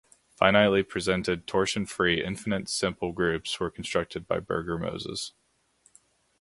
[0.35, 5.33] Finitely presented torsion-free infinite simple groups were constructed by Burger-Mozes.